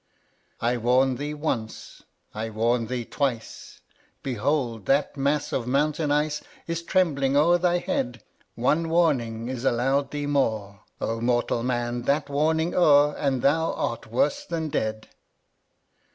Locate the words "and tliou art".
13.15-14.07